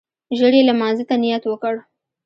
ژر 0.37 0.53
يې 0.57 0.61
لمانځه 0.69 1.03
ته 1.09 1.15
نيت 1.23 1.43
وکړ. 1.47 1.75